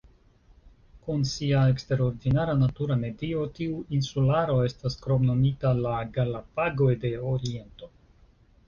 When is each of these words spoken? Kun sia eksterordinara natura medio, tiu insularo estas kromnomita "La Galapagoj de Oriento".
Kun 1.09 1.25
sia 1.31 1.59
eksterordinara 1.73 2.55
natura 2.61 2.97
medio, 3.03 3.45
tiu 3.61 3.77
insularo 3.99 4.57
estas 4.71 4.99
kromnomita 5.05 5.77
"La 5.85 5.95
Galapagoj 6.19 6.93
de 7.07 7.15
Oriento". 7.37 7.95